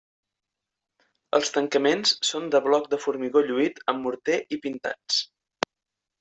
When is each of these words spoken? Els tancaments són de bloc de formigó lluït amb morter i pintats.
Els 1.37 1.53
tancaments 1.57 2.13
són 2.31 2.47
de 2.57 2.63
bloc 2.69 2.89
de 2.95 2.99
formigó 3.05 3.45
lluït 3.51 3.79
amb 3.95 4.09
morter 4.09 4.41
i 4.57 4.61
pintats. 4.67 5.21